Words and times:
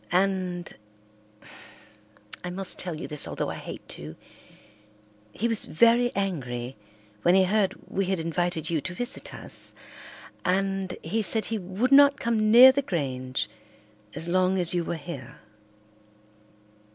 And—I 2.41 2.49
must 2.49 2.79
tell 2.79 2.99
you 2.99 3.07
this 3.07 3.27
although 3.27 3.51
I 3.51 3.57
hate 3.57 3.87
to—he 3.87 5.47
was 5.47 5.65
very 5.65 6.11
angry 6.15 6.75
when 7.21 7.35
he 7.35 7.43
heard 7.43 7.75
we 7.87 8.05
had 8.07 8.19
invited 8.19 8.67
you 8.71 8.81
to 8.81 8.95
visit 8.95 9.31
us, 9.31 9.75
and 10.43 10.97
he 11.03 11.21
said 11.21 11.45
he 11.45 11.59
would 11.59 11.91
not 11.91 12.19
come 12.19 12.49
near 12.49 12.71
the 12.71 12.81
Grange 12.81 13.47
as 14.15 14.27
long 14.27 14.57
as 14.57 14.73
you 14.73 14.83
were 14.83 14.95
here. 14.95 15.37